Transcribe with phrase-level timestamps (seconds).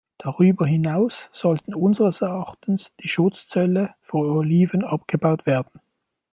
[0.17, 5.79] Darüber hinaus sollten unseres Erachtens die Schutzzölle für Oliven abgebaut werden.